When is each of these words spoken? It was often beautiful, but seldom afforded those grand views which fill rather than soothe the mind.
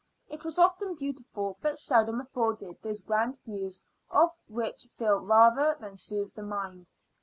It 0.29 0.43
was 0.43 0.57
often 0.57 0.95
beautiful, 0.95 1.59
but 1.61 1.77
seldom 1.77 2.19
afforded 2.19 2.81
those 2.81 3.01
grand 3.01 3.37
views 3.45 3.83
which 4.47 4.87
fill 4.95 5.19
rather 5.19 5.77
than 5.79 5.95
soothe 5.95 6.33
the 6.33 6.41
mind. 6.41 6.89